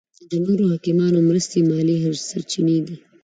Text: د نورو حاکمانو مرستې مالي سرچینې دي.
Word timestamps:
د 0.29 0.31
نورو 0.45 0.63
حاکمانو 0.71 1.19
مرستې 1.29 1.59
مالي 1.69 1.95
سرچینې 2.29 2.79
دي. 2.87 2.95